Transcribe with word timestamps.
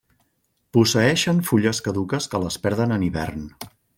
Posseeixen 0.77 1.43
fulles 1.51 1.83
caduques 1.89 2.29
que 2.33 2.43
les 2.45 2.59
perden 2.65 2.97
en 2.99 3.07
hivern. 3.11 3.47